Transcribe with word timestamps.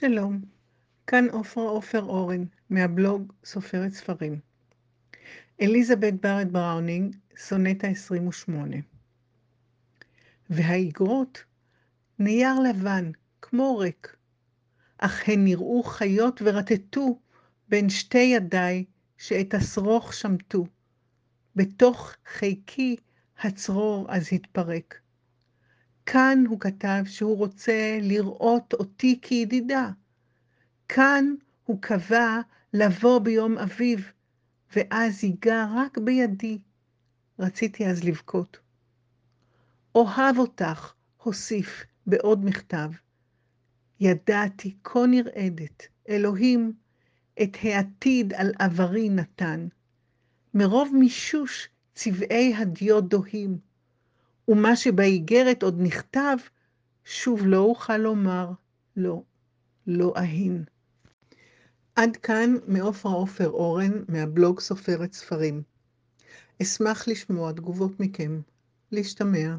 שלום, 0.00 0.40
כאן 1.06 1.26
עופרה 1.32 1.64
עופר 1.64 2.02
אורן, 2.02 2.44
מהבלוג 2.70 3.32
סופרת 3.44 3.92
ספרים. 3.92 4.40
אליזבת 5.60 6.12
בארד 6.12 6.52
בראונינג, 6.52 7.16
סונטה 7.36 7.86
28. 7.86 8.76
והאיגרות, 10.50 11.44
נייר 12.18 12.54
לבן, 12.60 13.10
כמו 13.42 13.78
ריק, 13.78 14.16
אך 14.98 15.28
הן 15.28 15.44
נראו 15.44 15.82
חיות 15.82 16.42
ורטטו 16.44 17.18
בין 17.68 17.88
שתי 17.88 18.18
ידיי 18.18 18.84
שאת 19.18 19.54
השרוך 19.54 20.14
שמטו. 20.14 20.66
בתוך 21.56 22.14
חיקי 22.26 22.96
הצרור 23.38 24.06
אז 24.08 24.28
התפרק. 24.32 25.00
כאן 26.12 26.44
הוא 26.48 26.60
כתב 26.60 27.02
שהוא 27.04 27.36
רוצה 27.36 27.98
לראות 28.02 28.72
אותי 28.72 29.18
כידידה. 29.22 29.90
כאן 30.88 31.34
הוא 31.64 31.78
קבע 31.80 32.40
לבוא 32.72 33.18
ביום 33.18 33.58
אביב, 33.58 34.12
ואז 34.76 35.24
ייגע 35.24 35.66
רק 35.74 35.98
בידי. 35.98 36.58
רציתי 37.38 37.86
אז 37.86 38.04
לבכות. 38.04 38.58
אוהב 39.94 40.38
אותך, 40.38 40.92
הוסיף 41.22 41.84
בעוד 42.06 42.44
מכתב. 42.44 42.90
ידעתי 44.00 44.76
כה 44.84 45.06
נרעדת, 45.06 45.82
אלוהים, 46.08 46.72
את 47.42 47.56
העתיד 47.62 48.32
על 48.32 48.52
עברי 48.58 49.08
נתן. 49.08 49.68
מרוב 50.54 50.90
מישוש 50.94 51.68
צבעי 51.94 52.54
הדיו 52.54 53.00
דוהים, 53.00 53.58
ומה 54.48 54.76
שבאיגרת 54.76 55.62
עוד 55.62 55.76
נכתב, 55.80 56.36
שוב 57.04 57.46
לא 57.46 57.58
אוכל 57.58 57.96
לומר, 57.96 58.50
לא, 58.96 59.22
לא 59.86 60.12
אהין. 60.16 60.64
עד 61.96 62.16
כאן 62.16 62.54
מעופרה 62.66 63.12
עופר 63.12 63.50
אורן, 63.50 63.92
מהבלוג 64.08 64.60
סופרת 64.60 65.12
ספרים. 65.12 65.62
אשמח 66.62 67.08
לשמוע 67.08 67.52
תגובות 67.52 68.00
מכם. 68.00 68.40
להשתמע. 68.92 69.56